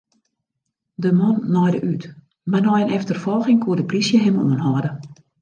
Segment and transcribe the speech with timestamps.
[1.03, 2.03] De man naaide út,
[2.51, 4.91] mar nei in efterfolging koe de plysje him oanhâlde.